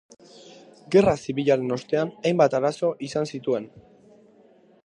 [0.95, 3.73] Gerra Zibilaren ostean hainbat arazo izan zituen.